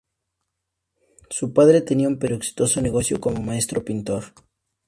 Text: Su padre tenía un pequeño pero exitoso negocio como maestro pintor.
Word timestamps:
Su 1.29 1.53
padre 1.53 1.81
tenía 1.81 2.07
un 2.07 2.15
pequeño 2.15 2.19
pero 2.21 2.35
exitoso 2.37 2.81
negocio 2.81 3.21
como 3.21 3.43
maestro 3.43 3.85
pintor. 3.85 4.33